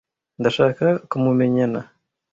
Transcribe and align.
Ndashaka 0.39 0.85
kumumenyana. 1.09 1.81